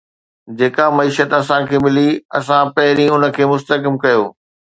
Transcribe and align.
جيڪا 0.59 0.85
معيشت 0.97 1.29
اسان 1.39 1.61
کي 1.69 1.77
ملي، 1.83 2.07
اسان 2.39 2.65
پهرين 2.75 3.11
ان 3.19 3.23
کي 3.37 3.43
مستحڪم 3.53 3.95
ڪيو 4.03 4.23